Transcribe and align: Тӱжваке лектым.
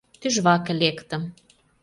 Тӱжваке 0.19 0.73
лектым. 0.81 1.23